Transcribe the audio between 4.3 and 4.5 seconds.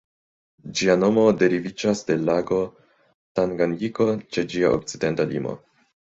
ĉe